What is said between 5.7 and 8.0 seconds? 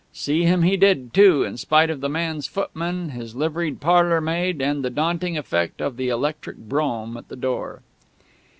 of the electric brougham at the door.